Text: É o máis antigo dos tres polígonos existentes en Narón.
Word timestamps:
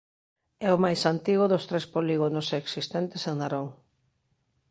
É 0.67 0.69
o 0.75 0.81
máis 0.85 1.01
antigo 1.13 1.45
dos 1.51 1.63
tres 1.69 1.85
polígonos 1.95 2.47
existentes 2.61 3.21
en 3.29 3.35
Narón. 3.39 3.67